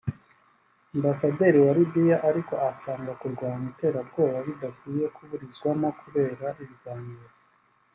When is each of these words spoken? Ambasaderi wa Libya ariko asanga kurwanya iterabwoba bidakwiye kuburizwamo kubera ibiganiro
Ambasaderi 0.95 1.57
wa 1.65 1.71
Libya 1.77 2.17
ariko 2.29 2.53
asanga 2.71 3.11
kurwanya 3.21 3.65
iterabwoba 3.73 4.37
bidakwiye 4.47 5.05
kuburizwamo 5.15 5.87
kubera 6.01 6.45
ibiganiro 6.63 7.27